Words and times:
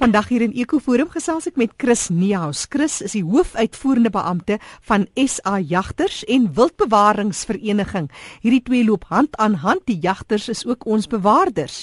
Vandag 0.00 0.30
hier 0.32 0.40
in 0.40 0.54
Ekoforum 0.56 1.10
gesels 1.12 1.44
ek 1.44 1.58
met 1.60 1.74
Chris 1.76 2.06
Neus. 2.08 2.62
Chris 2.72 3.02
is 3.04 3.12
die 3.12 3.20
hoofuitvoerende 3.20 4.08
beampte 4.08 4.56
van 4.88 5.02
SA 5.12 5.58
Jagters 5.60 6.22
en 6.24 6.46
Wildbewaringsvereniging. 6.56 8.06
Hierdie 8.40 8.62
twee 8.64 8.86
loop 8.86 9.02
hand 9.12 9.36
aan 9.36 9.58
hand. 9.60 9.82
Die 9.84 9.98
jagters 10.00 10.46
is 10.48 10.62
ook 10.64 10.86
ons 10.88 11.04
bewaarders. 11.04 11.82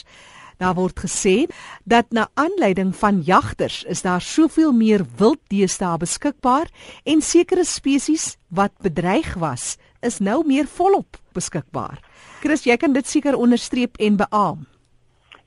Daar 0.58 0.74
word 0.80 0.98
gesê 1.06 1.46
dat 1.86 2.10
na 2.10 2.26
aanleiding 2.34 2.90
van 2.98 3.20
jagters 3.22 3.84
is 3.86 4.02
daar 4.02 4.26
soveel 4.26 4.74
meer 4.74 5.06
wilddiere 5.20 5.92
beskikbaar 6.02 6.72
en 7.06 7.22
sekere 7.22 7.66
spesies 7.66 8.40
wat 8.50 8.74
bedreig 8.82 9.36
was, 9.38 9.78
is 10.02 10.18
nou 10.18 10.42
meer 10.42 10.66
volop 10.66 11.22
beskikbaar. 11.38 12.02
Chris, 12.42 12.66
jy 12.66 12.78
kan 12.82 12.98
dit 12.98 13.06
seker 13.06 13.38
onderstreep 13.38 14.02
en 14.02 14.18
beamoen. 14.18 14.66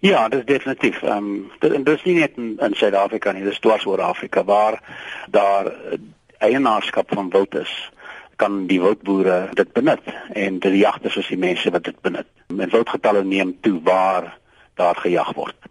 Ja, 0.01 0.29
dit 0.29 0.39
is 0.39 0.47
definitief. 0.47 1.03
Ehm 1.03 1.17
um, 1.17 1.51
dit, 1.59 1.73
dit 1.85 1.89
is 1.89 2.05
nie 2.05 2.15
net 2.15 2.37
in, 2.37 2.55
in 2.59 2.75
Suid-Afrika 2.75 3.33
nie, 3.33 3.43
dit 3.45 3.53
is 3.53 3.61
dwars 3.61 3.85
oor 3.85 4.01
Afrika 4.01 4.45
waar 4.45 4.81
daar 5.29 5.73
eienaarskap 6.39 7.13
van 7.15 7.31
wild 7.31 7.55
is 7.55 7.91
kan 8.41 8.65
die 8.67 8.81
wildboere 8.81 9.51
dit 9.53 9.73
benut 9.77 10.07
en 10.33 10.59
die 10.65 10.79
jagters 10.81 11.19
is 11.21 11.29
die 11.29 11.39
mense 11.39 11.71
wat 11.71 11.85
dit 11.85 11.99
benut. 12.01 12.29
En 12.49 12.73
wildgetalle 12.73 13.25
neem 13.25 13.53
toe 13.61 13.77
waar 13.85 14.39
daar 14.81 14.97
gejag 14.97 15.35
word. 15.37 15.69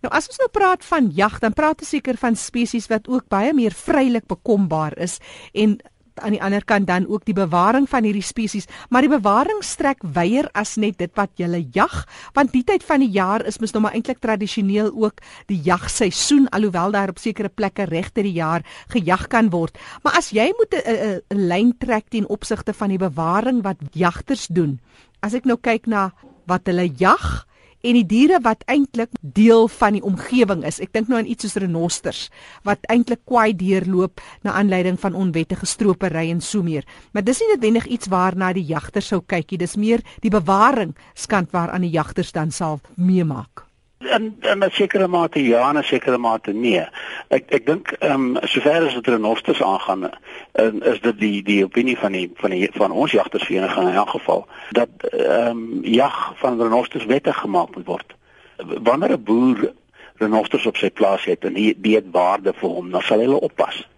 Nou 0.00 0.14
as 0.14 0.30
ons 0.30 0.40
nou 0.40 0.48
praat 0.54 0.84
van 0.88 1.10
jag, 1.12 1.36
dan 1.42 1.52
praat 1.52 1.84
ons 1.84 1.92
seker 1.92 2.16
van 2.16 2.38
spesies 2.38 2.88
wat 2.88 3.08
ook 3.10 3.28
baie 3.28 3.52
meer 3.52 3.74
vrylik 3.76 4.24
bekombaar 4.30 4.96
is 4.96 5.18
en 5.52 5.76
aan 6.20 6.36
die 6.36 6.42
ander 6.42 6.64
kant 6.64 6.86
dan 6.86 7.06
ook 7.08 7.24
die 7.24 7.34
bewaring 7.36 7.88
van 7.88 8.04
hierdie 8.04 8.24
spesies, 8.24 8.66
maar 8.90 9.02
die 9.02 9.12
bewaring 9.12 9.62
strek 9.64 10.02
weier 10.02 10.48
as 10.54 10.76
net 10.76 10.98
dit 10.98 11.12
wat 11.16 11.30
jy 11.36 11.66
jag, 11.72 12.04
want 12.34 12.52
die 12.52 12.64
tyd 12.64 12.84
van 12.84 13.00
die 13.00 13.10
jaar 13.14 13.44
is 13.46 13.58
mos 13.58 13.72
nou 13.72 13.82
maar 13.82 13.96
eintlik 13.96 14.20
tradisioneel 14.20 14.92
ook 14.94 15.22
die 15.46 15.60
jagseisoen 15.62 16.48
alhoewel 16.48 16.92
daar 16.92 17.08
op 17.08 17.18
sekere 17.18 17.48
plekke 17.48 17.88
regte 17.88 18.22
die 18.22 18.36
jaar 18.36 18.64
gejag 18.88 19.28
kan 19.28 19.50
word. 19.50 19.78
Maar 20.02 20.18
as 20.18 20.30
jy 20.30 20.52
moet 20.56 20.74
'n 20.74 21.22
lyn 21.48 21.74
trek 21.78 22.08
teen 22.08 22.28
opsigte 22.28 22.72
van 22.72 22.88
die 22.88 22.98
bewaring 22.98 23.62
wat 23.62 23.76
jagters 23.92 24.46
doen, 24.46 24.80
as 25.20 25.34
ek 25.34 25.44
nou 25.44 25.56
kyk 25.56 25.86
na 25.86 26.12
wat 26.46 26.66
hulle 26.66 26.88
jag 26.96 27.47
en 27.82 27.98
die 27.98 28.06
diere 28.06 28.40
wat 28.42 28.64
eintlik 28.66 29.12
deel 29.20 29.68
van 29.68 29.98
die 29.98 30.02
omgewing 30.04 30.64
is. 30.66 30.80
Ek 30.82 30.92
dink 30.96 31.10
nou 31.10 31.20
aan 31.20 31.30
iets 31.30 31.46
soos 31.46 31.58
renosters 31.62 32.24
wat 32.66 32.82
eintlik 32.90 33.22
kwaai 33.28 33.54
deurloop 33.56 34.22
na 34.46 34.56
aanleiding 34.58 34.98
van 35.00 35.14
onwettige 35.18 35.66
stropery 35.66 36.28
en 36.32 36.42
so 36.42 36.62
meer. 36.62 36.86
Maar 37.12 37.26
dis 37.26 37.40
nie 37.42 37.52
noodwendig 37.52 37.86
iets 37.86 38.10
waarna 38.10 38.52
die 38.56 38.66
jagters 38.66 39.12
sou 39.12 39.22
kyk 39.26 39.52
nie. 39.52 39.62
Dis 39.62 39.78
meer 39.78 40.04
die 40.24 40.32
bewaring 40.34 40.96
skant 41.14 41.54
waaraan 41.54 41.86
die 41.86 41.94
jagters 41.94 42.32
dan 42.32 42.50
sal 42.54 42.80
meemaak 42.96 43.67
in 43.98 44.36
in 44.40 44.64
'n 44.64 44.70
sekere 44.70 45.08
mate 45.08 45.42
ja 45.42 45.68
en 45.68 45.78
'n 45.78 45.82
sekere 45.82 46.18
mate 46.18 46.52
nee. 46.52 46.86
Ek 47.28 47.44
ek 47.48 47.66
dink 47.66 47.92
ehm 47.98 48.36
um, 48.36 48.38
sover 48.42 48.86
as 48.86 48.94
dit 48.94 49.06
renosters 49.06 49.62
aangaan, 49.62 50.10
um, 50.52 50.82
is 50.82 51.00
dit 51.00 51.18
die 51.18 51.42
die 51.42 51.64
opinie 51.64 51.98
van 51.98 52.12
die 52.12 52.30
van 52.34 52.50
die 52.50 52.70
van 52.72 52.90
ons 52.90 53.12
jagtersvereniging 53.12 53.88
in 53.88 53.94
elk 53.94 54.10
geval 54.10 54.46
dat 54.70 54.88
ehm 55.02 55.48
um, 55.48 55.78
jag 55.82 56.32
van 56.36 56.62
renosters 56.62 57.04
wettig 57.04 57.36
gemaak 57.36 57.74
moet 57.74 57.86
word. 57.86 58.14
Wanneer 58.56 59.12
'n 59.12 59.22
boer 59.22 59.72
renosters 60.16 60.66
op 60.66 60.76
sy 60.76 60.90
plaas 60.90 61.24
het 61.24 61.44
en 61.44 61.54
hy 61.54 61.74
dit 61.76 62.04
waarde 62.10 62.52
vir 62.52 62.68
hom, 62.68 62.90
dan 62.90 63.02
sal 63.02 63.18
hy 63.18 63.24
hulle 63.24 63.40
oppas. 63.40 63.88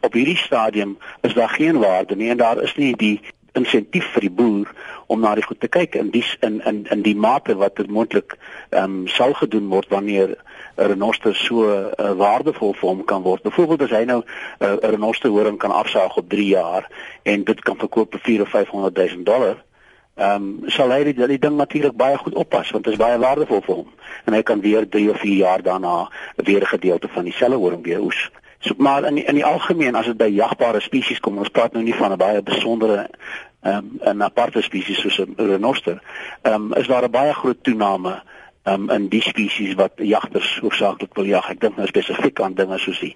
Op 0.00 0.12
hierdie 0.12 0.36
stadium 0.36 0.98
is 1.20 1.34
daar 1.34 1.48
geen 1.48 1.78
waarde 1.78 2.16
nie 2.16 2.30
en 2.30 2.36
daar 2.36 2.62
is 2.62 2.76
nie 2.76 2.96
die 2.96 3.20
insentief 3.56 4.06
vir 4.14 4.26
die 4.26 4.30
boer 4.30 4.70
om 5.06 5.20
na 5.20 5.34
die 5.34 5.44
goed 5.46 5.60
te 5.60 5.68
kyk 5.68 5.94
in 6.00 6.10
die 6.14 6.24
in 6.46 6.60
in 6.66 6.86
in 6.90 7.02
die 7.02 7.16
mate 7.16 7.56
wat 7.56 7.76
dit 7.76 7.90
moontlik 7.90 8.36
ehm 8.70 8.84
um, 8.84 9.08
sal 9.08 9.34
gedoen 9.34 9.68
word 9.68 9.88
wanneer 9.90 10.36
'n 10.76 10.88
renoster 10.92 11.34
so 11.34 11.64
uh, 11.64 12.12
waardevol 12.12 12.74
vir 12.74 12.88
hom 12.88 13.04
kan 13.04 13.22
word. 13.22 13.42
Byvoorbeeld 13.42 13.82
as 13.82 13.94
hy 13.98 14.04
nou 14.04 14.22
eh, 14.22 14.68
'n 14.68 14.78
uh, 14.84 14.90
renoster 14.90 15.30
horing 15.30 15.58
kan 15.58 15.70
afsaag 15.70 16.16
op 16.16 16.28
3 16.28 16.46
jaar 16.46 16.90
en 17.22 17.44
dit 17.44 17.60
kan 17.60 17.76
verkoop 17.76 18.12
vir 18.12 18.20
4 18.20 18.42
of 18.42 18.48
500 18.48 18.96
000 18.96 19.22
dollar. 19.24 19.56
Ehm 20.16 20.42
um, 20.42 20.70
sal 20.70 20.90
hy 20.90 21.04
die, 21.04 21.26
die 21.26 21.38
ding 21.38 21.56
natuurlik 21.56 21.96
baie 21.96 22.18
goed 22.18 22.34
oppas 22.34 22.70
want 22.70 22.84
dit 22.84 22.92
is 22.92 22.98
baie 22.98 23.18
waardevol 23.18 23.60
vir 23.60 23.74
hom 23.74 23.88
en 24.24 24.32
hy 24.32 24.42
kan 24.42 24.60
weer 24.60 24.88
3 24.88 25.10
of 25.10 25.18
4 25.20 25.36
jaar 25.36 25.62
daarna 25.62 26.10
weer 26.36 26.62
'n 26.62 26.74
gedeelte 26.76 27.08
van 27.08 27.24
dieselfde 27.24 27.56
horing 27.56 27.84
weer 27.84 28.00
oes. 28.00 28.30
So 28.58 28.74
maar 28.78 29.04
in 29.04 29.14
die, 29.14 29.24
in 29.24 29.34
die 29.34 29.44
algemeen 29.44 29.94
as 29.94 30.06
dit 30.06 30.16
by 30.16 30.28
jagbare 30.32 30.80
spesies 30.80 31.20
kom, 31.20 31.38
ons 31.38 31.52
praat 31.52 31.72
nou 31.72 31.84
nie 31.84 31.94
van 31.94 32.12
'n 32.12 32.18
baie 32.18 32.42
besondere 32.42 33.08
um, 33.62 33.98
'n 34.00 34.22
aparte 34.22 34.62
spesies 34.62 35.00
soos 35.00 35.18
'n 35.18 35.34
renoster, 35.36 36.02
ehm 36.42 36.54
um, 36.54 36.74
is 36.74 36.86
daar 36.86 37.04
'n 37.04 37.10
baie 37.10 37.34
groot 37.34 37.62
toename 37.62 38.22
um, 38.66 38.90
in 38.90 39.08
die 39.08 39.22
spesies 39.22 39.74
wat 39.74 39.92
jagters 39.96 40.58
hoofsaaklik 40.60 41.14
wil 41.14 41.24
jag. 41.24 41.50
Ek 41.50 41.60
dink 41.60 41.76
nou 41.76 41.86
spesifiek 41.86 42.40
aan 42.40 42.54
dinge 42.58 42.78
soos 42.82 43.00
die 43.00 43.14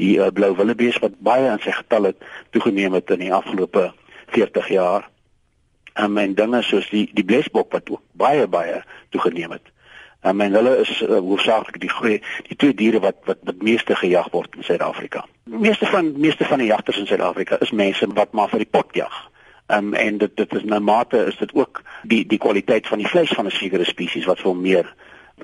die 0.00 0.16
uh, 0.18 0.30
blou 0.34 0.54
wildebees 0.58 0.98
wat 1.04 1.18
baie 1.24 1.46
in 1.50 1.62
sy 1.62 1.74
getalle 1.76 2.14
toegeneem 2.50 2.98
het 2.98 3.10
in 3.14 3.26
die 3.26 3.32
afgelope 3.34 3.92
40 4.34 4.68
jaar. 4.74 5.08
Um, 5.94 6.18
en 6.18 6.34
dinge 6.34 6.62
soos 6.62 6.90
die 6.90 7.08
die 7.14 7.24
blesbok 7.24 7.72
wat 7.72 7.90
ook 7.90 8.02
baie 8.12 8.46
baie 8.46 8.82
toegeneem 9.14 9.56
het. 9.58 9.72
Um, 10.26 10.40
en 10.40 10.54
hulle 10.58 10.76
is 10.82 10.90
uh, 11.02 11.20
hoofsaaklik 11.22 11.80
die 11.80 11.92
groei 11.94 12.18
die 12.50 12.56
twee 12.56 12.74
diere 12.74 13.00
wat 13.00 13.22
wat 13.30 13.42
wat 13.46 13.62
meeste 13.62 13.94
gejag 13.94 14.30
word 14.34 14.54
in 14.58 14.66
Suid-Afrika. 14.66 15.24
Meeste 15.44 15.86
van 15.86 16.12
meeste 16.18 16.44
van 16.44 16.58
die 16.58 16.72
jagters 16.72 16.98
in 16.98 17.06
Suid-Afrika 17.06 17.60
is 17.62 17.70
mense 17.70 18.06
wat 18.14 18.32
maar 18.32 18.50
vir 18.50 18.66
die 18.66 18.72
pot 18.78 18.94
jag. 18.98 19.14
Um, 19.70 19.94
en 19.94 20.18
dit 20.18 20.36
dit 20.36 20.54
is 20.54 20.64
nou 20.64 20.80
mate 20.80 21.18
is 21.26 21.36
dit 21.36 21.54
ook 21.54 21.82
die 22.02 22.26
die 22.26 22.38
kwaliteit 22.38 22.86
van 22.86 22.98
die 22.98 23.08
vleis 23.08 23.32
van 23.36 23.46
'n 23.46 23.50
sekere 23.50 23.84
spesies 23.84 24.24
wat 24.24 24.40
vir 24.40 24.56
meer 24.56 24.94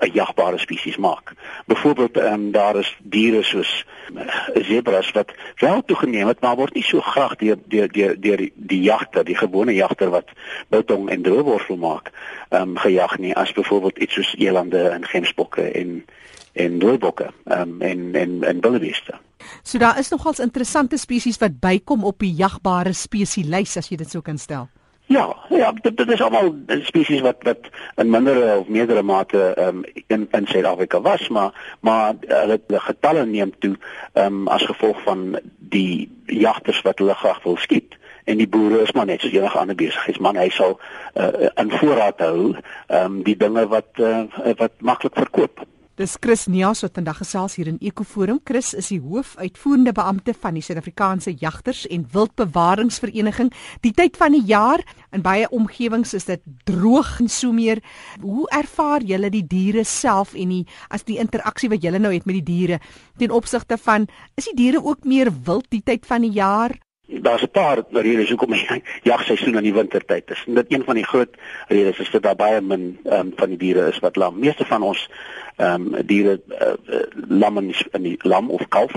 'n 0.00 0.10
jagbare 0.12 0.58
spesies 0.58 0.96
maak. 0.96 1.32
Byvoorbeeld 1.66 2.16
um, 2.16 2.50
daar 2.52 2.76
is 2.76 2.96
diere 3.02 3.42
soos 3.42 3.84
uh, 4.14 4.22
zebras 4.54 5.10
wat 5.10 5.32
wel 5.56 5.84
toegeneem 5.84 6.26
het, 6.26 6.40
maar 6.40 6.56
word 6.56 6.74
nie 6.74 6.82
so 6.82 7.00
graag 7.00 7.36
deur 7.36 7.58
deur 7.68 7.92
deur 7.92 8.20
deur 8.20 8.36
die, 8.36 8.52
die 8.54 8.80
jagter, 8.82 9.24
die 9.24 9.36
gewone 9.36 9.74
jagter 9.74 10.10
wat 10.10 10.28
biltong 10.68 11.10
en 11.10 11.22
droëworsel 11.22 11.76
maak, 11.76 12.10
ehm 12.48 12.62
um, 12.62 12.76
gejag 12.76 13.18
nie 13.18 13.34
as 13.34 13.52
byvoorbeeld 13.52 13.98
iets 13.98 14.14
soos 14.14 14.34
elande 14.38 14.88
en 14.88 15.06
gemsbokke 15.06 15.70
en 15.70 16.04
en 16.54 16.78
dooibokke 16.78 17.30
um, 17.44 17.80
en 17.82 18.14
en 18.14 18.42
en 18.42 18.60
wildebeeste. 18.60 19.18
So 19.62 19.78
daar 19.78 19.98
is 19.98 20.08
nogals 20.08 20.38
interessante 20.38 20.96
spesies 20.96 21.38
wat 21.38 21.60
bykom 21.60 22.04
op 22.04 22.18
die 22.18 22.32
jagbare 22.32 22.92
spesieslys 22.92 23.76
as 23.76 23.90
jy 23.90 24.00
dit 24.00 24.10
sou 24.10 24.22
kan 24.22 24.38
stel. 24.38 24.68
Ja, 25.06 25.36
ja, 25.52 25.72
dit, 25.72 25.96
dit 25.96 26.10
is 26.10 26.22
almal 26.24 26.54
spesies 26.86 27.20
wat 27.20 27.42
wat 27.44 27.68
in 28.00 28.10
mindere 28.10 28.54
of 28.58 28.68
meerdere 28.72 29.02
mate 29.02 29.52
um, 29.60 29.82
in 30.06 30.28
in 30.30 30.46
Suid-Afrika 30.46 31.00
was, 31.00 31.28
maar 31.28 31.76
maar 31.80 32.14
hulle 32.20 32.60
uh, 32.68 32.80
getalle 32.86 33.26
neem 33.26 33.52
toe 33.58 33.74
um, 34.14 34.48
as 34.48 34.64
gevolg 34.64 35.02
van 35.02 35.36
die 35.58 36.08
jagters 36.26 36.80
wat 36.82 36.98
hulle 36.98 37.14
graag 37.14 37.42
wil 37.42 37.56
skiet 37.56 37.98
en 38.24 38.40
die 38.40 38.48
boere 38.48 38.80
is 38.82 38.92
maar 38.92 39.06
net 39.06 39.20
soos 39.20 39.36
enige 39.36 39.58
ander 39.60 39.76
besigheidsman 39.76 40.40
hy 40.40 40.48
sal 40.56 40.78
uh, 40.78 41.50
in 41.60 41.70
voorraad 41.76 42.24
hou 42.24 42.54
um, 42.88 43.20
die 43.26 43.36
dinge 43.36 43.66
wat 43.72 44.00
uh, 44.00 44.24
wat 44.60 44.80
maklik 44.80 45.16
verkoop 45.20 45.66
Dis 45.94 46.16
Chris 46.18 46.48
Nias 46.50 46.80
wat 46.82 46.96
vandag 46.98 47.20
gesels 47.20 47.52
hier 47.54 47.68
in 47.70 47.76
Ekoforum. 47.78 48.40
Chris 48.42 48.72
is 48.74 48.88
die 48.90 48.98
hoofuitvoerende 48.98 49.92
beampte 49.94 50.32
van 50.34 50.56
die 50.58 50.62
Suid-Afrikaanse 50.66 51.36
Jagters 51.38 51.84
en 51.86 52.02
Wildbewaringsvereniging. 52.10 53.52
Die 53.86 53.92
tyd 53.94 54.18
van 54.18 54.34
die 54.34 54.42
jaar 54.48 54.82
in 55.14 55.22
baie 55.22 55.46
omgewings 55.54 56.16
is 56.18 56.26
dit 56.26 56.42
droog 56.66 57.20
en 57.22 57.30
so 57.30 57.54
meer. 57.54 57.78
Hoe 58.24 58.48
ervaar 58.50 59.06
julle 59.06 59.30
die 59.30 59.44
diere 59.46 59.84
self 59.86 60.34
en 60.34 60.56
die 60.56 60.64
as 60.90 61.06
die 61.06 61.20
interaksie 61.22 61.70
wat 61.70 61.86
julle 61.86 62.02
nou 62.02 62.10
het 62.10 62.26
met 62.26 62.40
die 62.40 62.48
diere 62.48 62.80
ten 63.22 63.30
opsigte 63.30 63.78
van 63.78 64.08
is 64.34 64.50
die 64.50 64.56
diere 64.64 64.82
ook 64.82 65.06
meer 65.06 65.30
wild 65.46 65.70
die 65.70 65.84
tyd 65.86 66.10
van 66.10 66.26
die 66.26 66.34
jaar? 66.34 66.74
Daar's 67.06 67.42
'n 67.42 67.50
paar 67.50 67.84
redes 67.92 68.30
hoekom 68.30 68.50
die 68.50 68.82
jagseisoen 69.10 69.56
in 69.56 69.62
die 69.62 69.74
wintertyd 69.74 70.30
is. 70.30 70.44
En 70.46 70.54
dit 70.54 70.72
een 70.72 70.84
van 70.84 70.94
die 70.94 71.06
groot 71.06 71.36
redes 71.68 71.98
is 71.98 72.10
dat 72.10 72.22
daar 72.22 72.36
baie 72.36 72.60
min 72.60 72.98
um, 73.04 73.32
van 73.36 73.48
die 73.48 73.58
diere 73.58 73.88
is 73.88 73.98
wat 73.98 74.16
lam. 74.16 74.38
Meeste 74.38 74.64
van 74.64 74.82
ons 74.82 75.10
ehm 75.56 75.94
um, 75.94 76.06
diere 76.06 76.40
uh, 76.60 77.02
lam 77.28 77.58
in 77.58 77.66
die, 77.66 77.86
in 77.92 78.02
die 78.02 78.18
lam 78.22 78.50
of 78.50 78.68
kalf 78.68 78.92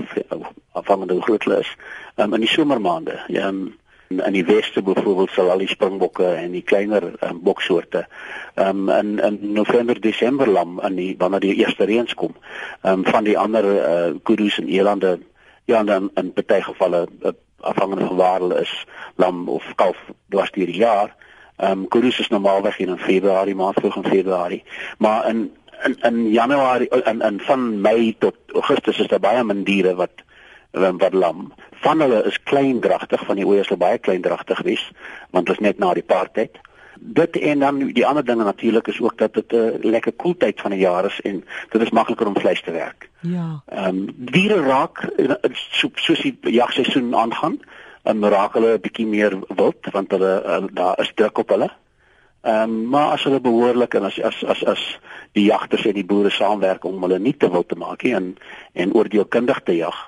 afhangende 0.72 1.14
hoe 1.14 1.22
groot 1.22 1.44
hulle 1.44 1.60
is. 1.60 1.76
Um, 2.16 2.34
in 2.34 2.40
die 2.40 2.50
somermaande, 2.50 3.20
ja, 3.28 3.48
um, 3.48 3.76
in 4.08 4.32
die 4.32 4.44
weste 4.44 4.82
byvoorbeeld 4.82 5.30
sal 5.30 5.50
al 5.50 5.62
die 5.62 5.68
springbokke 5.68 6.26
en 6.34 6.52
die 6.56 6.62
kleiner 6.62 7.12
um, 7.20 7.42
boksoorte 7.44 8.06
ehm 8.54 8.88
um, 8.88 8.90
in 8.90 9.18
in 9.18 9.52
November 9.52 10.00
Desember 10.00 10.48
lam 10.48 10.80
in 10.80 10.96
die 10.96 11.14
wanneer 11.18 11.40
die 11.40 11.54
eerste 11.54 11.84
reëns 11.84 12.14
kom. 12.14 12.34
Ehm 12.82 12.92
um, 12.92 13.04
van 13.04 13.24
die 13.24 13.38
ander 13.38 13.64
uh, 13.64 14.14
kudus 14.22 14.58
en 14.58 14.68
elande 14.68 15.18
ja 15.64 15.84
dan 15.84 16.10
in 16.14 16.32
baie 16.34 16.62
gevalle 16.62 17.06
uh, 17.22 17.30
afhangende 17.60 18.06
van 18.06 18.16
waar 18.16 18.40
hulle 18.40 18.60
is, 18.60 18.86
lam 19.16 19.48
of 19.48 19.74
kalf 19.74 19.98
dwars 20.28 20.50
deur 20.50 20.66
die 20.66 20.82
jaar. 20.82 21.14
Ehm 21.56 21.70
um, 21.70 21.88
kudus 21.88 22.18
is 22.18 22.28
normaalweg 22.28 22.78
in 22.78 22.98
Februarie, 22.98 23.54
maand 23.54 23.80
vroeg 23.80 23.96
in 23.96 24.10
Februarie. 24.10 24.64
Maar 24.98 25.28
in 25.28 25.50
in 25.84 25.96
in 26.02 26.30
Januarie 26.32 26.88
in 27.04 27.20
in 27.20 27.40
van 27.40 27.80
Mei 27.80 28.16
tot 28.18 28.36
Augustus 28.52 28.98
is 28.98 29.08
daar 29.08 29.20
baie 29.20 29.44
min 29.44 29.64
diere 29.64 29.94
wat 29.94 30.24
wat 30.72 31.12
lam. 31.12 31.52
Van 31.82 32.00
hulle 32.00 32.24
is 32.24 32.42
kleindragtig, 32.42 33.24
van 33.24 33.36
die 33.36 33.46
ooe 33.46 33.58
is 33.58 33.68
hulle 33.68 33.80
baie 33.80 33.98
kleindragtig 33.98 34.60
wees, 34.62 34.90
want 35.30 35.46
dit 35.46 35.54
is 35.54 35.62
net 35.62 35.78
na 35.78 35.94
die 35.94 36.02
paartyd. 36.02 36.58
dit 37.00 37.36
en 37.36 37.58
dan 37.58 37.78
die 37.78 38.06
ander 38.06 38.24
dinge 38.24 38.44
natuurlik 38.44 38.86
is 38.86 39.00
ook 39.00 39.18
dat 39.18 39.34
dit 39.34 39.52
'n 39.52 39.56
uh, 39.56 39.90
lekker 39.90 40.12
koeltyd 40.12 40.60
van 40.60 40.70
die 40.70 40.80
jaar 40.80 41.04
is 41.04 41.20
en 41.20 41.44
dit 41.68 41.82
is 41.82 41.90
makliker 41.90 42.26
om 42.26 42.38
vleis 42.38 42.62
te 42.62 42.70
werk. 42.70 43.08
Ja. 43.20 43.62
Ehm 43.66 43.84
um, 43.84 44.14
diere 44.16 44.60
raak 44.60 45.08
so, 45.52 45.90
soos 45.94 46.20
die 46.20 46.38
jagseisoen 46.40 47.14
aangaan, 47.14 47.60
um, 48.04 48.24
raak 48.24 48.52
hulle 48.52 48.72
'n 48.72 48.80
bietjie 48.80 49.06
meer 49.06 49.38
wild 49.48 49.90
want 49.92 50.10
hulle 50.10 50.42
uh, 50.46 50.64
daar 50.70 51.00
is 51.00 51.12
druk 51.14 51.38
op 51.38 51.48
hulle. 51.48 51.70
Ehm 52.48 52.62
um, 52.62 52.76
maar 52.88 53.10
as 53.12 53.24
hulle 53.28 53.40
behoorlik 53.44 53.94
en 53.94 54.06
as 54.08 54.20
as 54.24 54.44
as 54.44 54.64
as 54.64 54.84
die 55.36 55.44
jagters 55.50 55.84
en 55.86 55.96
die 55.98 56.06
boere 56.06 56.30
saamwerk 56.32 56.84
om 56.88 57.02
hulle 57.04 57.18
nie 57.20 57.36
te 57.36 57.50
wild 57.52 57.68
te 57.68 57.76
maak 57.76 58.02
nie 58.06 58.14
en 58.16 58.36
en 58.72 58.94
oordeelkundig 58.96 59.60
te 59.66 59.76
jag 59.76 59.98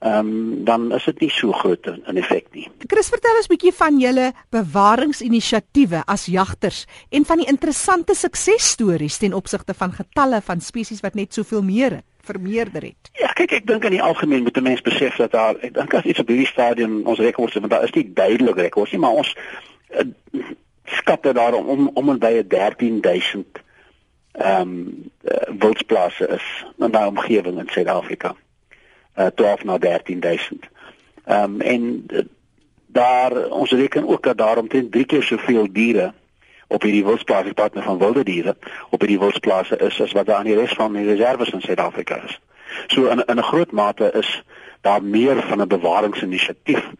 ehm 0.00 0.28
um, 0.28 0.64
dan 0.64 0.92
is 0.96 1.04
dit 1.04 1.20
nie 1.20 1.30
so 1.30 1.52
groot 1.52 1.86
in 1.86 2.16
effek 2.16 2.46
nie. 2.52 2.68
Chris 2.86 3.10
vertel 3.12 3.36
ons 3.36 3.48
'n 3.48 3.52
bietjie 3.52 3.72
van 3.72 3.98
julle 4.00 4.32
bewaringsinisiatiewe 4.50 6.02
as 6.06 6.24
jagters 6.26 6.86
en 7.10 7.24
van 7.24 7.42
die 7.42 7.48
interessante 7.48 8.14
suksesstories 8.14 9.18
ten 9.18 9.34
opsigte 9.34 9.74
van 9.74 9.92
getalle 9.92 10.40
van 10.40 10.60
spesies 10.60 11.00
wat 11.00 11.14
net 11.14 11.34
soveel 11.34 11.62
meer 11.62 11.90
het 11.90 12.08
vermeerder 12.22 12.82
het. 12.82 13.10
Ja, 13.12 13.32
kyk 13.32 13.52
ek 13.52 13.66
dink 13.66 13.84
in 13.84 13.90
die 13.90 14.02
algemeen 14.02 14.42
moet 14.42 14.56
'n 14.56 14.62
mens 14.62 14.82
besef 14.82 15.16
dat 15.16 15.32
daar 15.32 15.56
ek 15.60 15.74
dink 15.74 15.94
as 15.94 16.04
iets 16.04 16.20
op 16.20 16.28
hierdie 16.28 16.46
stadium 16.46 17.02
ons 17.06 17.18
rekords 17.18 17.54
want 17.54 17.70
daar 17.70 17.84
is 17.84 17.94
nie 17.94 18.12
duidelik 18.14 18.56
rekords 18.56 18.92
nie, 18.92 19.00
maar 19.00 19.12
ons 19.12 19.34
uh, 21.00 21.06
skatte 21.06 21.32
daar 21.32 21.54
om 21.54 21.90
om 21.94 22.08
en 22.08 22.18
by 22.18 22.42
13000 22.46 23.46
ehm 24.32 24.60
um, 24.60 25.10
uh, 25.22 25.58
wildsplase 25.58 26.28
is 26.28 26.66
in 26.78 26.90
daai 26.90 27.08
omgewing 27.08 27.58
in 27.58 27.68
Suid-Afrika 27.68 28.34
uh, 29.16 29.26
12 29.26 29.64
na 29.64 29.78
13000. 29.78 30.68
Ehm 31.24 31.42
um, 31.42 31.60
en 31.60 32.06
uh, 32.08 32.20
daar 32.86 33.46
ons 33.48 33.70
reken 33.70 34.08
ook 34.08 34.22
dat 34.22 34.38
daar 34.38 34.58
omtrent 34.58 34.92
3 34.92 35.04
keer 35.04 35.22
soveel 35.22 35.72
diere 35.72 36.12
op 36.66 36.82
hierdie 36.82 37.04
wildsplase 37.04 37.54
partner 37.54 37.82
van 37.82 37.98
wilde 37.98 38.24
diere 38.24 38.56
op 38.90 39.00
hierdie 39.00 39.18
wildsplase 39.18 39.76
is 39.76 40.00
as 40.00 40.12
wat 40.12 40.26
daar 40.26 40.36
aan 40.36 40.44
die 40.44 40.56
res 40.56 40.72
van 40.72 40.92
die 40.92 41.06
reserves 41.06 41.50
in 41.50 41.60
Suid-Afrika 41.60 42.22
is. 42.24 42.40
So 42.86 43.06
in 43.06 43.24
in 43.26 43.38
'n 43.38 43.42
groot 43.42 43.72
mate 43.72 44.12
is 44.12 44.42
daar 44.80 45.02
meer 45.02 45.42
van 45.42 45.60
'n 45.60 45.68
bewaringsinisiatief 45.68 46.90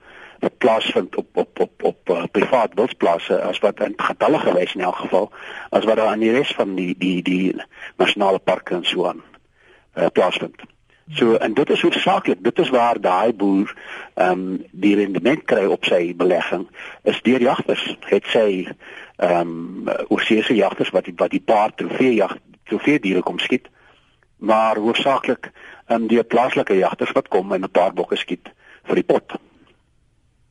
wat 0.41 0.59
plaasvind 0.59 1.17
op 1.17 1.37
op 1.37 1.61
op 1.61 1.83
op 1.83 2.11
uh, 2.11 2.25
privaat 2.31 2.75
wildsplase 2.75 3.41
as 3.41 3.59
wat 3.59 3.81
in 3.81 3.95
getalle 3.97 4.39
gewys 4.39 4.75
in 4.75 4.81
elk 4.81 4.97
geval 4.97 5.31
as 5.71 5.85
wat 5.85 5.97
daar 5.97 6.13
aan 6.13 6.25
die 6.25 6.33
res 6.33 6.53
van 6.57 6.75
die 6.75 6.95
die 6.99 7.23
die 7.23 7.63
nasionale 7.97 8.39
parke 8.39 8.75
en 8.75 8.85
so 8.85 9.07
aan 9.07 9.23
uh, 9.97 10.07
plaasvind. 10.13 10.69
So 11.13 11.35
en 11.35 11.55
dit 11.55 11.71
is 11.71 11.81
hoofsaaklik, 11.83 12.45
dit 12.45 12.59
is 12.59 12.69
waar 12.71 13.01
daai 13.01 13.33
boer 13.33 13.75
ehm 14.15 14.31
um, 14.31 14.65
die 14.71 14.95
rendement 14.95 15.43
kry 15.45 15.65
op 15.67 15.85
sy 15.85 16.15
belegging 16.17 16.69
is 17.03 17.23
deur 17.27 17.43
jagters. 17.43 17.97
Het 18.07 18.31
sy 18.31 18.69
ehm 19.17 19.51
um, 19.51 19.91
oorsese 20.09 20.55
jagters 20.55 20.95
wat 20.95 21.05
die 21.05 21.17
wat 21.17 21.35
die 21.35 21.43
paar 21.43 21.75
trofee 21.75 22.15
jag 22.15 22.37
trofee 22.65 23.01
diere 23.01 23.23
kom 23.23 23.39
skiet. 23.39 23.69
Maar 24.39 24.79
hoofsaaklik 24.79 25.51
ehm 25.51 26.03
um, 26.03 26.09
die 26.09 26.23
plaaslike 26.23 26.79
jagters 26.79 27.13
wat 27.13 27.29
kom 27.29 27.53
en 27.53 27.65
'n 27.65 27.71
paar 27.71 27.93
bokke 27.93 28.17
skiet 28.17 28.55
vir 28.85 28.95
die 28.95 29.09
pot. 29.15 29.41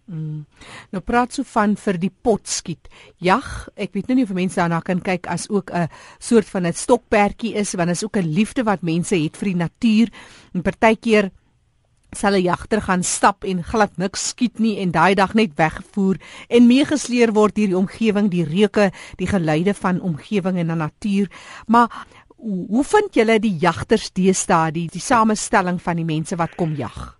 Mm. 0.10 0.46
Nou 0.90 1.02
praat 1.06 1.36
so 1.38 1.46
van 1.46 1.76
vir 1.78 2.00
die 2.02 2.10
pot 2.10 2.48
skiet. 2.50 2.88
Jag, 3.22 3.46
ek 3.78 3.94
weet 3.94 4.08
nou 4.10 4.16
nie 4.18 4.26
of 4.26 4.34
mense 4.34 4.58
daarna 4.58 4.80
kan 4.82 5.04
kyk 5.06 5.30
as 5.30 5.46
ook 5.50 5.70
'n 5.72 5.88
soort 6.18 6.50
van 6.50 6.66
'n 6.66 6.74
stokperdjie 6.74 7.54
is, 7.54 7.76
want 7.78 7.90
is 7.90 8.04
ook 8.04 8.18
'n 8.18 8.26
liefde 8.26 8.64
wat 8.64 8.82
mense 8.82 9.16
het 9.16 9.38
vir 9.38 9.54
die 9.54 9.62
natuur. 9.62 10.10
En 10.54 10.62
partykeer 10.62 11.30
sal 12.12 12.34
'n 12.34 12.42
jagter 12.42 12.82
gaan 12.82 13.04
stap 13.04 13.44
en 13.44 13.64
glad 13.64 13.98
niks 13.98 14.30
skiet 14.30 14.60
nie 14.60 14.80
en 14.80 14.92
daai 14.92 15.14
dag 15.16 15.34
net 15.34 15.52
weggevoer 15.56 16.18
en 16.50 16.68
meegesleer 16.68 17.34
word 17.34 17.56
deur 17.56 17.68
die 17.68 17.78
omgewing, 17.78 18.30
die 18.30 18.46
reuke, 18.46 18.92
die 19.18 19.28
geluide 19.28 19.74
van 19.74 20.02
omgewing 20.02 20.58
en 20.58 20.78
natuur. 20.78 21.30
Maar 21.68 22.08
hoe 22.68 22.84
vind 22.84 23.14
julle 23.14 23.40
die 23.40 23.58
jagters 23.60 24.12
deesdae 24.12 24.72
die, 24.72 24.88
die 24.88 25.02
samestelling 25.02 25.82
van 25.82 25.96
die 25.96 26.06
mense 26.06 26.36
wat 26.36 26.56
kom 26.56 26.76
jag? 26.76 27.19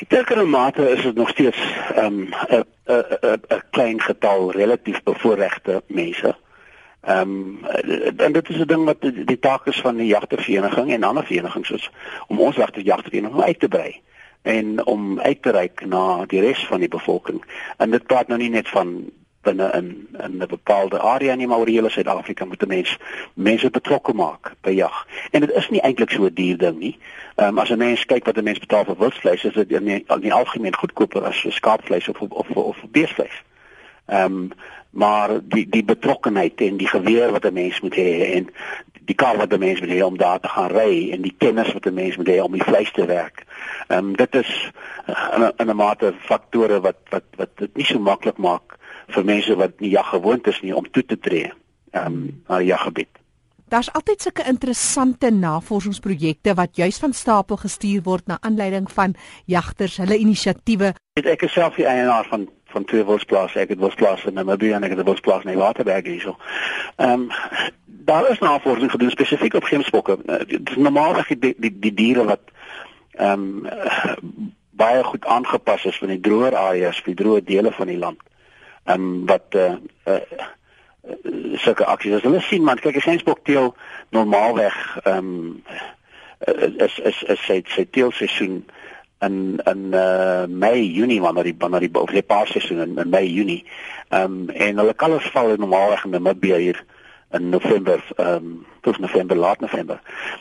Ek 0.00 0.08
dink 0.08 0.30
in 0.30 0.38
'n 0.40 0.48
mate 0.48 0.90
is 0.90 1.02
dit 1.02 1.14
nog 1.14 1.28
steeds 1.28 1.58
'n 1.96 2.32
'n 2.48 2.64
'n 2.88 3.62
klein 3.70 4.00
getal 4.00 4.50
relatief 4.50 5.02
bevoorregte 5.02 5.82
mense. 5.86 6.36
Ehm 7.00 7.20
um, 7.20 7.64
en 8.16 8.32
dit 8.32 8.48
is 8.48 8.56
'n 8.56 8.66
ding 8.66 8.84
wat 8.84 9.00
die, 9.00 9.24
die 9.24 9.38
taak 9.38 9.66
is 9.66 9.80
van 9.80 9.96
die 9.96 10.06
jagtervereniging 10.06 10.92
en 10.92 11.02
ander 11.02 11.26
verenigings 11.26 11.68
soos 11.68 11.90
om 12.26 12.40
ons 12.40 12.56
jagtervereniging 12.56 13.42
uit 13.42 13.60
te 13.60 13.68
brei 13.68 14.00
en 14.42 14.86
om 14.86 15.20
uit 15.20 15.42
te 15.42 15.50
reik 15.50 15.86
na 15.86 16.24
die 16.26 16.40
res 16.40 16.66
van 16.66 16.78
die 16.78 16.88
bevolking. 16.88 17.44
En 17.76 17.90
dit 17.90 18.06
praat 18.06 18.28
nou 18.28 18.40
nie 18.40 18.50
net 18.50 18.68
van 18.68 19.10
binne 19.42 19.70
in 19.72 20.08
in 20.20 20.42
'n 20.42 20.46
bepaalde 20.48 20.98
area 21.00 21.34
nie 21.34 21.46
maar 21.46 21.58
oor 21.58 21.68
hele 21.68 21.90
Suid-Afrika 21.90 22.44
moet 22.44 22.62
'n 22.62 22.68
mens 22.68 22.98
mense 23.34 23.70
betrokke 23.70 24.12
maak 24.12 24.54
by 24.60 24.70
jag. 24.70 25.06
En 25.30 25.40
dit 25.40 25.52
is 25.52 25.70
nie 25.70 25.80
eintlik 25.80 26.10
so 26.10 26.24
'n 26.24 26.34
duur 26.34 26.58
ding 26.58 26.78
nie. 26.78 26.98
Ehm 27.36 27.48
um, 27.48 27.58
as 27.58 27.70
'n 27.70 27.78
mens 27.78 28.06
kyk 28.06 28.24
wat 28.24 28.36
'n 28.36 28.44
mens 28.44 28.58
betaal 28.58 28.84
vir 28.84 28.96
wildvleis, 28.98 29.44
is 29.44 29.54
dit 29.54 29.72
in 29.72 29.84
die, 29.84 30.04
die 30.20 30.32
algemeen 30.32 30.76
goedkoper 30.76 31.22
as 31.24 31.46
skaapvleis 31.48 32.08
of 32.08 32.20
of 32.20 32.48
of 32.50 32.76
beesvleis. 32.90 33.42
Ehm 34.06 34.24
um, 34.24 34.50
maar 34.90 35.40
die 35.42 35.68
die 35.68 35.84
betrokkenheid 35.84 36.60
en 36.60 36.76
die 36.76 36.88
geweer 36.88 37.30
wat 37.30 37.44
'n 37.44 37.52
mens 37.52 37.80
moet 37.80 37.94
hê 37.94 38.34
en 38.34 38.48
die 39.00 39.14
kar 39.14 39.36
wat 39.36 39.52
'n 39.52 39.58
mens 39.58 39.80
moet 39.80 39.90
hê 39.90 40.02
om 40.02 40.16
daar 40.16 40.40
te 40.40 40.48
gaan 40.48 40.70
ry 40.70 41.10
en 41.12 41.20
die 41.20 41.34
kennis 41.38 41.72
wat 41.72 41.86
'n 41.86 41.94
mens 41.94 42.16
moet 42.16 42.28
hê 42.28 42.40
om 42.40 42.52
die 42.52 42.64
vleis 42.64 42.92
te 42.92 43.06
werk. 43.06 43.44
Ehm 43.88 43.98
um, 43.98 44.16
dit 44.16 44.34
is 44.34 44.70
'n 45.06 45.52
in 45.56 45.70
'n 45.70 45.76
mate 45.76 46.14
faktore 46.18 46.80
wat 46.80 46.96
wat 47.10 47.24
wat 47.36 47.48
dit 47.54 47.76
nie 47.76 47.84
so 47.84 47.98
maklik 47.98 48.36
maak 48.36 48.78
vir 49.10 49.24
mense 49.24 49.56
wat 49.56 49.80
nie 49.80 49.90
jag 49.90 50.06
gewoond 50.06 50.46
is 50.46 50.60
nie 50.60 50.76
om 50.76 50.90
toe 50.90 51.04
te 51.04 51.18
tree 51.18 51.52
um, 51.92 52.42
na 52.48 52.58
die 52.58 52.70
jaggebied. 52.70 53.20
Daar's 53.70 53.92
altyd 53.94 54.22
sulke 54.22 54.44
interessante 54.50 55.30
navorsingsprojekte 55.30 56.54
wat 56.58 56.76
juis 56.76 56.96
van 56.98 57.12
stapel 57.14 57.56
gestuur 57.56 58.02
word 58.02 58.26
na 58.26 58.38
aanleiding 58.40 58.88
van 58.90 59.14
jagters, 59.46 60.00
hulle 60.02 60.16
inisiatiewe. 60.18 60.90
Ek 61.22 61.44
is 61.46 61.54
self 61.54 61.78
die 61.78 61.86
eienaar 61.86 62.26
van 62.30 62.48
van 62.70 62.84
twee 62.86 63.02
wildsplase. 63.02 63.58
Ek 63.58 63.72
het 63.74 63.80
wildsplase 63.82 64.28
in 64.30 64.36
Namibia 64.38 64.76
en 64.76 64.84
ek 64.86 64.92
het 64.94 65.00
'n 65.02 65.06
wildsplaas 65.06 65.44
in 65.44 65.58
Waterberg 65.58 66.06
hierso. 66.06 66.36
Ehm 66.96 67.10
um, 67.10 67.28
daar 67.86 68.30
is 68.30 68.38
navorsing 68.38 68.90
gedoen 68.90 69.10
spesifiek 69.10 69.54
op 69.54 69.64
gemsbokke. 69.64 70.18
Uh, 70.26 70.38
dit 70.46 70.70
is 70.70 70.76
normaalweg 70.76 71.26
die 71.26 71.54
die, 71.58 71.78
die 71.78 71.94
diere 71.94 72.24
wat 72.24 72.40
ehm 73.12 73.66
um, 73.66 74.54
baie 74.70 75.04
goed 75.04 75.26
aangepas 75.26 75.84
is 75.84 75.98
van 75.98 76.08
die 76.08 76.20
droër 76.20 76.56
areas, 76.56 77.02
die 77.04 77.14
droë 77.14 77.44
dele 77.44 77.72
van 77.72 77.86
die 77.86 77.98
land 77.98 78.29
ehm 78.90 79.06
um, 79.06 79.26
wat 79.26 79.54
eh 79.54 79.72
uh, 80.04 80.14
uh, 80.14 81.56
sulke 81.62 81.84
aksies 81.84 82.18
as 82.18 82.26
hulle 82.26 82.40
sien 82.40 82.64
man 82.64 82.78
kyk 82.82 82.96
as 82.96 83.08
hensbokteel 83.08 83.74
normaalweg 84.16 84.76
ehm 85.04 85.18
um, 85.18 85.62
is 86.86 86.98
is 86.98 87.22
is 87.22 87.42
sy 87.46 87.62
sy 87.68 87.84
teelseisoen 87.90 88.62
in 89.20 89.60
in 89.64 89.94
uh, 89.94 90.46
Mei 90.48 90.80
Junie 90.82 91.20
wanneer 91.20 91.44
die 91.44 91.56
wanneer 91.58 91.80
die 91.80 91.92
of 91.92 92.10
die 92.10 92.22
paarseisoen 92.22 92.80
in, 92.80 92.98
in 92.98 93.08
Mei 93.08 93.26
Junie. 93.26 93.64
Ehm 94.08 94.24
um, 94.24 94.48
en 94.48 94.78
hulle 94.78 94.94
kalvers 94.94 95.30
val 95.34 95.52
normaalweg 95.56 96.04
in 96.04 96.16
Namibia 96.16 96.56
hier 96.56 96.84
in 97.30 97.48
November 97.48 98.04
ehm 98.16 98.34
um, 98.34 98.66
tot 98.80 98.98
November 98.98 99.36
laat 99.36 99.60
November. 99.60 100.00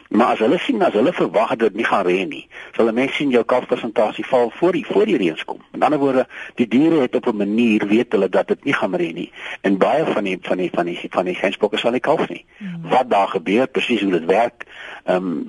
Maar 0.09 0.27
as 0.27 0.39
hulle 0.39 0.57
sien 0.57 0.81
as 0.81 0.93
hulle 0.93 1.13
verwag 1.13 1.49
dat 1.49 1.59
dit 1.59 1.75
nie 1.75 1.85
gaan 1.85 2.05
reën 2.05 2.29
nie, 2.29 2.47
sal 2.71 2.85
hulle 2.85 2.95
mense 2.95 3.13
sien 3.13 3.29
jou 3.29 3.43
kalfpersentasie 3.43 4.25
val 4.25 4.49
voor 4.49 4.71
die 4.71 4.85
voor 4.85 5.05
die 5.05 5.17
reën 5.17 5.37
kom. 5.45 5.59
Met 5.71 5.83
ander 5.83 5.99
woorde, 5.99 6.27
die 6.55 6.67
diere 6.67 7.01
het 7.01 7.15
op 7.15 7.27
'n 7.27 7.37
manier 7.37 7.87
weet 7.87 8.11
hulle 8.11 8.29
dat 8.29 8.47
dit 8.47 8.63
nie 8.63 8.73
gaan 8.73 8.95
reën 8.95 9.15
nie. 9.15 9.31
En 9.61 9.77
baie 9.77 10.05
van 10.05 10.23
die 10.23 10.37
van 10.41 10.57
die 10.57 10.69
van 10.73 10.85
die 10.85 11.07
van 11.09 11.25
die 11.25 11.35
gensbokke 11.35 11.77
sal 11.77 11.91
nie 11.91 11.99
kalf 11.99 12.29
nie. 12.29 12.45
Hmm. 12.57 12.89
Wat 12.89 13.09
daar 13.09 13.27
gebeur, 13.27 13.67
presies 13.67 14.01
hoe 14.01 14.11
dit 14.11 14.25
werk, 14.25 14.65
ehm 15.03 15.15
um, 15.15 15.45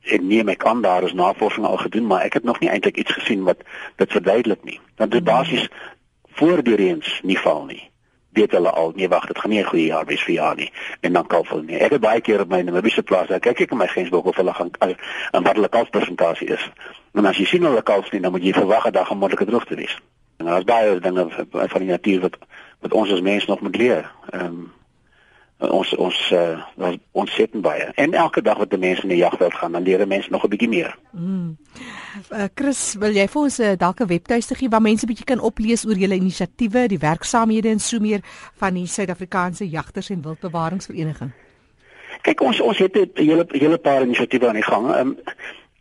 en 0.00 0.26
neem 0.26 0.48
ek 0.48 0.64
aan 0.64 0.82
daar 0.82 1.02
is 1.02 1.12
navorsing 1.12 1.66
al 1.66 1.76
gedoen, 1.76 2.06
maar 2.06 2.22
ek 2.22 2.32
het 2.32 2.44
nog 2.44 2.60
nie 2.60 2.68
eintlik 2.68 2.96
iets 2.96 3.12
gesien 3.12 3.42
wat 3.42 3.56
dit 3.96 4.12
verduidelik 4.12 4.64
nie. 4.64 4.80
Want 4.96 5.10
dit 5.10 5.24
basies 5.24 5.68
voor 6.28 6.62
die 6.62 6.74
reëns 6.74 7.20
nie 7.22 7.38
val 7.38 7.64
nie 7.64 7.89
weet 8.32 8.52
hulle 8.52 8.70
al 8.70 8.92
nee 8.94 9.08
wag 9.08 9.26
dit 9.26 9.38
gaan 9.38 9.50
nie 9.50 9.60
'n 9.60 9.70
goeie 9.72 9.86
jaar 9.86 10.06
wees 10.06 10.22
vir 10.22 10.34
jaar 10.34 10.56
nie. 10.56 10.72
En 11.00 11.12
dan 11.12 11.26
kalf 11.26 11.48
hulle 11.48 11.62
nie 11.62 11.78
ek 11.78 11.90
het 11.90 12.00
baie 12.00 12.20
keer 12.20 12.40
op 12.40 12.48
my 12.48 12.62
Namibiese 12.62 13.02
plaas 13.02 13.28
daar 13.28 13.40
kyk 13.40 13.60
ek 13.60 13.70
in 13.70 13.76
my 13.76 13.86
grensbok 13.86 14.24
of 14.24 14.36
hulle 14.36 14.54
gaan 14.54 14.70
en 15.32 15.42
wat 15.42 15.54
hulle 15.54 15.68
kalfpersentasie 15.68 16.48
is. 16.48 16.70
En 17.14 17.26
as 17.26 17.36
jy 17.36 17.44
sien 17.44 17.62
hulle 17.62 17.82
kalf 17.82 18.12
nie 18.12 18.20
dan 18.20 18.30
moet 18.30 18.42
jy 18.42 18.52
verwag 18.52 18.84
dat 18.84 18.92
daar 18.92 19.06
gemoedelike 19.06 19.44
droogte 19.44 19.74
wees. 19.74 19.98
En 20.36 20.46
daar's 20.46 20.64
baie 20.64 20.98
dinge 20.98 21.28
van 21.50 21.80
die 21.80 21.90
natuur 21.90 22.20
wat 22.20 22.38
wat 22.80 22.92
ons 22.92 23.12
as 23.12 23.20
mens 23.20 23.46
nog 23.46 23.60
moet 23.60 23.76
leer. 23.76 24.10
Ehm 24.30 24.44
um, 24.44 24.72
ons 25.60 25.94
ons 25.96 26.18
uh, 26.32 26.92
ons 27.12 27.32
sit 27.36 27.52
baie 27.60 27.90
en 28.00 28.14
elke 28.14 28.42
dag 28.42 28.58
wat 28.58 28.70
die 28.72 28.80
mense 28.80 29.02
in 29.04 29.12
die 29.12 29.20
jagveld 29.20 29.54
gaan 29.54 29.72
dan 29.76 29.82
leer 29.84 30.06
mense 30.06 30.30
nog 30.30 30.44
'n 30.44 30.48
bietjie 30.48 30.68
meer. 30.68 30.96
Mm. 31.12 31.56
Uh, 32.32 32.44
Chris, 32.54 32.96
wil 32.98 33.12
jy 33.12 33.28
vir 33.28 33.42
ons 33.42 33.60
uh, 33.60 33.72
dalk 33.76 34.00
'n 34.00 34.06
webtuiste 34.06 34.54
gee 34.54 34.68
waar 34.68 34.80
mense 34.80 35.06
bietjie 35.06 35.24
kan 35.24 35.40
oplees 35.40 35.84
oor 35.86 35.96
julle 35.96 36.14
inisiatiewe, 36.14 36.88
die 36.88 36.98
werksaamhede 36.98 37.68
en 37.68 37.78
so 37.78 37.98
meer 37.98 38.20
van 38.56 38.74
die 38.74 38.86
Suid-Afrikaanse 38.86 39.68
Jagters 39.68 40.10
en 40.10 40.22
Wildbewaringsvereniging? 40.22 41.32
Kyk, 42.22 42.40
ons 42.40 42.60
ons 42.60 42.78
het 42.78 42.96
'n 42.96 43.10
hele 43.14 43.46
hele 43.48 43.78
paar 43.78 44.02
inisiatiewe 44.02 44.48
aan 44.48 44.60
die 44.60 44.70
gang. 44.72 44.96
Um, 44.96 45.18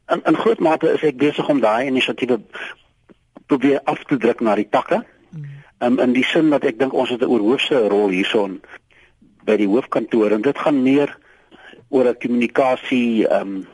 in 0.08 0.22
in 0.26 0.36
groot 0.36 0.60
mate 0.60 0.94
is 0.94 1.04
ek 1.04 1.18
besig 1.18 1.50
om 1.50 1.60
daai 1.60 1.88
inisiatiewe 1.88 2.40
probeer 3.46 3.80
af 3.84 4.04
te 4.04 4.18
druk 4.18 4.40
na 4.40 4.56
die 4.56 4.70
takke. 4.70 5.06
Mm. 5.32 5.46
Um, 5.80 6.00
in 6.00 6.14
die 6.14 6.24
sin 6.24 6.50
dat 6.50 6.64
ek 6.64 6.80
dink 6.80 6.94
ons 6.94 7.10
het 7.10 7.22
'n 7.22 7.32
oorhoofse 7.32 7.88
rol 7.88 8.10
hierson 8.10 8.62
by 9.50 9.58
die 9.58 9.70
hoofkantoor 9.72 10.38
en 10.38 10.46
dit 10.46 10.64
gaan 10.64 10.82
meer 10.86 11.18
oor 11.90 12.06
'n 12.10 12.22
kommunikasie 12.22 13.28
ehm 13.28 13.42
um, 13.42 13.68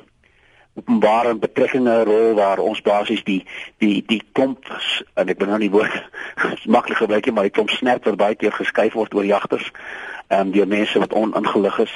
openbare 0.75 1.35
betrekkinge 1.39 2.03
rol 2.03 2.33
waar 2.35 2.59
ons 2.59 2.81
basies 2.81 3.23
die 3.23 3.45
die 3.79 4.03
die 4.07 4.21
klomp 4.35 4.67
en 5.15 5.29
ek 5.31 5.37
ben 5.39 5.47
nou 5.47 5.59
nie 5.59 5.71
woord 5.71 5.95
maklik 6.75 6.99
gebruik 6.99 7.31
maar 7.31 7.47
die 7.47 7.55
klomp 7.57 7.71
snap 7.71 8.03
wat 8.03 8.19
baie 8.19 8.35
keer 8.35 8.51
geskuif 8.51 8.93
word 8.93 9.15
oor 9.15 9.27
jagters 9.27 9.71
en 10.27 10.47
um, 10.47 10.51
die 10.51 10.65
mense 10.65 10.99
wat 10.99 11.13
oningelig 11.13 11.79
is. 11.79 11.93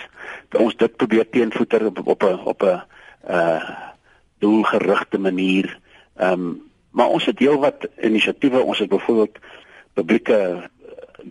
Ons 0.53 0.75
dit 0.77 0.95
probeer 0.95 1.29
teenvoeter 1.29 1.86
op 1.86 2.00
op 2.07 2.24
'n 2.24 2.39
op 2.53 2.63
'n 2.63 2.81
uh 3.29 3.69
doelgerigte 4.39 5.19
manier 5.19 5.79
ehm 6.15 6.33
um, 6.33 6.69
maar 6.91 7.07
ons 7.07 7.25
het 7.25 7.39
heel 7.39 7.59
wat 7.59 7.88
inisiatiewe. 8.01 8.62
Ons 8.62 8.79
het 8.79 8.89
byvoorbeeld 8.89 9.38
publieke 9.93 10.69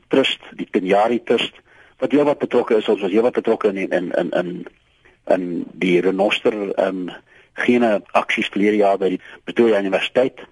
trust 0.09 0.41
die 0.57 0.69
Kenyari 0.71 1.23
trust 1.25 1.55
wat 1.99 2.11
heel 2.11 2.25
wat 2.25 2.39
betrokke 2.39 2.77
is 2.77 2.89
ons 2.89 3.01
was 3.01 3.11
heel 3.11 3.27
wat 3.27 3.39
betrokke 3.39 3.69
in 3.69 3.89
in 3.89 4.11
in 4.11 4.31
in 4.31 4.67
in 5.27 5.49
die 5.73 6.01
renoster 6.01 6.55
ehm 6.75 7.09
um, 7.09 7.17
geen 7.59 7.83
aksies 8.15 8.49
verlede 8.55 8.77
jaar 8.77 8.99
by 8.99 9.09
die 9.09 9.21
Pretoria 9.45 9.81
Universiteit 9.83 10.45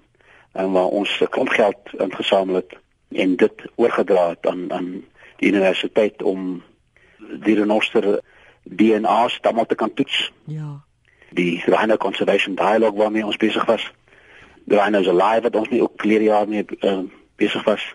en 0.53 0.73
waar 0.73 0.91
ons 1.01 1.23
klomp 1.31 1.53
geld 1.55 1.93
ingesamel 1.99 2.55
het 2.55 2.75
en 3.15 3.37
dit 3.37 3.63
oorgedra 3.75 4.29
het 4.29 4.47
aan 4.47 4.73
aan 4.73 4.89
die 5.37 5.53
universiteit 5.53 6.23
om 6.23 6.63
die 7.19 7.55
renoster 7.55 8.21
DNA 8.63 9.29
stamme 9.29 9.67
te 9.67 9.75
kan 9.75 9.95
toets. 9.95 10.33
Ja. 10.45 10.83
Die 11.31 11.63
Rhino 11.67 11.97
Conservation 11.97 12.55
Dialogue 12.55 12.99
waarmee 12.99 13.27
ons 13.27 13.37
besig 13.37 13.65
was. 13.65 13.93
Die 14.65 14.79
Rhino 14.79 14.99
is 14.99 15.09
alive 15.09 15.43
wat 15.43 15.57
ons 15.57 15.69
nie 15.69 15.83
ook 15.83 15.93
verlede 15.97 16.25
jaar 16.25 16.49
mee 16.49 16.65
uh, 16.81 16.99
besig 17.37 17.65
was 17.65 17.95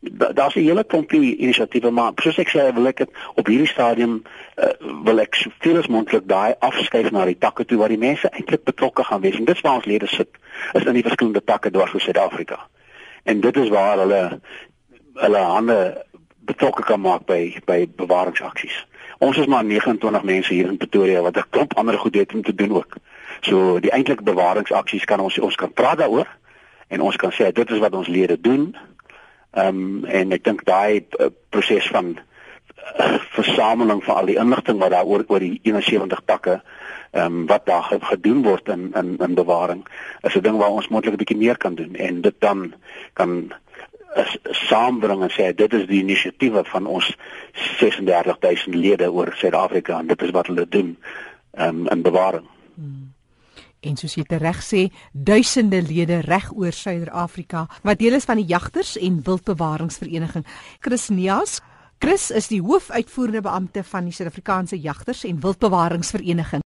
daar's 0.00 0.54
'n 0.54 0.64
hele 0.64 0.84
klompie 0.84 1.36
inisiatiewe 1.36 1.90
maar 1.90 2.12
soos 2.16 2.38
ek 2.38 2.48
sê 2.48 2.74
wil 2.74 2.86
ek 2.86 2.98
het, 2.98 3.10
op 3.34 3.46
hierdie 3.46 3.68
stadium 3.68 4.22
uh, 4.56 4.68
wil 5.04 5.18
ek 5.20 5.34
soveel 5.34 5.78
as 5.78 5.86
moontlik 5.86 6.26
daai 6.26 6.54
afskuif 6.58 7.10
na 7.10 7.24
die 7.24 7.38
takke 7.38 7.64
toe 7.64 7.78
waar 7.78 7.88
die 7.88 7.98
mense 7.98 8.28
eintlik 8.28 8.64
betrokke 8.64 9.04
gaan 9.04 9.20
wees. 9.20 9.36
En 9.36 9.44
dit 9.44 9.60
waar 9.60 9.74
ons 9.74 9.84
lede 9.84 10.06
sit 10.06 10.28
is 10.72 10.84
in 10.84 10.94
die 10.94 11.02
verskillende 11.02 11.44
takke 11.44 11.70
dwars 11.70 11.92
oor 11.94 12.00
Suid-Afrika. 12.00 12.58
En 13.22 13.40
dit 13.40 13.56
is 13.56 13.68
waar 13.68 13.98
hulle 13.98 14.40
hulle 15.14 15.38
hande 15.38 16.06
betrokke 16.38 16.82
kan 16.82 17.00
maak 17.00 17.26
by 17.26 17.60
by 17.64 17.88
bewaringsaksies 17.96 18.86
ons 19.20 19.36
is 19.36 19.46
maar 19.46 19.64
29 19.64 20.22
mense 20.22 20.54
hier 20.54 20.68
in 20.68 20.76
Pretoria 20.76 21.20
wat 21.20 21.36
'n 21.36 21.50
klomp 21.50 21.74
ander 21.74 21.98
goed 21.98 22.14
het 22.14 22.34
om 22.34 22.42
te 22.42 22.54
doen 22.54 22.72
ook. 22.72 22.96
So 23.40 23.80
die 23.80 23.90
eintlike 23.90 24.22
bewaringsaksies 24.22 25.04
kan 25.04 25.20
ons 25.20 25.38
ons 25.38 25.54
kan 25.54 25.72
praat 25.72 25.98
daaroor 25.98 26.28
en 26.88 27.00
ons 27.00 27.16
kan 27.16 27.32
sê 27.32 27.52
dit 27.52 27.70
is 27.70 27.78
wat 27.78 27.92
ons 27.92 28.08
lede 28.08 28.40
doen 28.40 28.76
Ehm 29.50 29.68
um, 29.68 30.04
en 30.04 30.32
ek 30.32 30.44
dink 30.44 30.64
daai 30.64 31.06
uh, 31.18 31.26
proses 31.48 31.86
van 31.90 32.12
uh, 32.18 33.16
versameling 33.34 34.04
van 34.04 34.16
al 34.16 34.30
die 34.30 34.38
inligting 34.38 34.78
wat 34.78 34.90
daar 34.94 35.04
oor 35.04 35.24
die 35.38 35.58
71 35.62 36.22
takke 36.24 36.60
ehm 37.10 37.24
um, 37.24 37.46
wat 37.46 37.66
daar 37.66 37.88
gedoen 38.12 38.42
word 38.42 38.68
in 38.68 38.92
in 38.94 39.16
in 39.18 39.34
bewaring 39.34 39.82
is 40.22 40.34
'n 40.34 40.42
ding 40.42 40.56
waar 40.56 40.70
ons 40.70 40.88
moontlik 40.88 41.14
'n 41.14 41.22
bietjie 41.22 41.42
meer 41.42 41.56
kan 41.56 41.74
doen 41.74 41.94
en 41.94 42.20
dit 42.20 42.34
dan 42.38 42.74
kan 43.12 43.52
is 44.14 44.38
saambring 44.68 45.22
en 45.22 45.30
sê 45.30 45.54
dit 45.54 45.72
is 45.72 45.86
die 45.86 46.02
inisiatiewe 46.02 46.64
van 46.64 46.86
ons 46.86 47.16
36000 47.78 48.74
lede 48.74 49.12
oor 49.12 49.32
Suid-Afrika 49.34 49.98
en 49.98 50.06
dit 50.06 50.22
is 50.22 50.30
wat 50.30 50.46
hulle 50.46 50.68
doen 50.68 50.96
um, 51.58 51.86
in 51.88 52.02
bewaring. 52.02 52.46
En 53.80 53.96
soos 53.96 54.14
jy 54.14 54.24
reg 54.28 54.60
sê, 54.60 54.90
duisende 55.12 55.80
lede 55.82 56.20
reg 56.26 56.50
oor 56.52 56.72
Suider-Afrika 56.72 57.66
wat 57.82 57.98
deel 57.98 58.18
is 58.18 58.28
van 58.28 58.36
die 58.36 58.48
jagters 58.50 58.96
en 59.00 59.22
wildbewaringsvereniging. 59.24 60.44
Chris 60.80 61.08
Nias, 61.08 61.60
Chris 62.00 62.30
is 62.30 62.46
die 62.48 62.62
hoofuitvoerende 62.64 63.42
beampte 63.44 63.82
van 63.84 64.06
die 64.08 64.12
Suid-Afrikaanse 64.16 64.78
Jagters 64.80 65.24
en 65.28 65.40
Wildbewaringsvereniging. 65.40 66.58